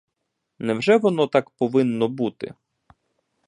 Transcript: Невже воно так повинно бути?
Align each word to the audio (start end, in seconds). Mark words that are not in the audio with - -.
Невже 0.59 0.97
воно 0.97 1.27
так 1.27 1.49
повинно 1.49 2.07
бути? 2.07 2.53